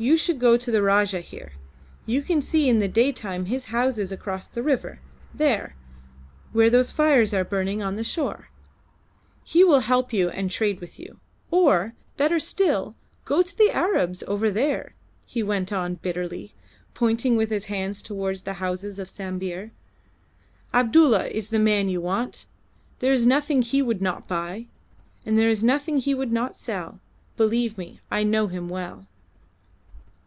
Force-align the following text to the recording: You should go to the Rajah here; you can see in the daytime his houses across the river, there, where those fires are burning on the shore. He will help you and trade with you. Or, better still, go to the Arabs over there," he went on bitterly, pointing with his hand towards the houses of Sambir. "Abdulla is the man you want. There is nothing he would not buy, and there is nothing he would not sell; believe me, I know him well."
You 0.00 0.16
should 0.16 0.38
go 0.38 0.56
to 0.56 0.70
the 0.70 0.80
Rajah 0.80 1.18
here; 1.22 1.54
you 2.06 2.22
can 2.22 2.40
see 2.40 2.68
in 2.68 2.78
the 2.78 2.86
daytime 2.86 3.46
his 3.46 3.64
houses 3.64 4.12
across 4.12 4.46
the 4.46 4.62
river, 4.62 5.00
there, 5.34 5.74
where 6.52 6.70
those 6.70 6.92
fires 6.92 7.34
are 7.34 7.42
burning 7.42 7.82
on 7.82 7.96
the 7.96 8.04
shore. 8.04 8.46
He 9.42 9.64
will 9.64 9.80
help 9.80 10.12
you 10.12 10.28
and 10.30 10.52
trade 10.52 10.78
with 10.80 11.00
you. 11.00 11.18
Or, 11.50 11.94
better 12.16 12.38
still, 12.38 12.94
go 13.24 13.42
to 13.42 13.58
the 13.58 13.72
Arabs 13.72 14.22
over 14.28 14.52
there," 14.52 14.94
he 15.26 15.42
went 15.42 15.72
on 15.72 15.96
bitterly, 15.96 16.54
pointing 16.94 17.36
with 17.36 17.50
his 17.50 17.64
hand 17.64 17.96
towards 18.04 18.42
the 18.42 18.60
houses 18.62 19.00
of 19.00 19.10
Sambir. 19.10 19.72
"Abdulla 20.72 21.26
is 21.26 21.48
the 21.48 21.58
man 21.58 21.88
you 21.88 22.00
want. 22.00 22.46
There 23.00 23.12
is 23.12 23.26
nothing 23.26 23.62
he 23.62 23.82
would 23.82 24.00
not 24.00 24.28
buy, 24.28 24.68
and 25.26 25.36
there 25.36 25.50
is 25.50 25.64
nothing 25.64 25.96
he 25.98 26.14
would 26.14 26.30
not 26.30 26.54
sell; 26.54 27.00
believe 27.36 27.76
me, 27.76 27.98
I 28.12 28.22
know 28.22 28.46
him 28.46 28.68
well." 28.68 29.08